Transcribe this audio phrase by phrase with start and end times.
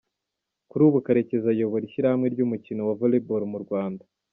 [0.69, 4.03] Kuri ubu Karekezi ayobora Ishyirahamwe ry’Umukino wa Volleyball mu Rwanda.